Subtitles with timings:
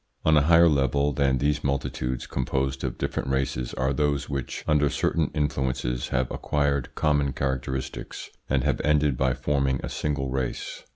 [0.25, 4.89] On a higher level than these multitudes composed of different races are those which under
[4.89, 10.85] certain influences have acquired common characteristics, and have ended by forming a single race.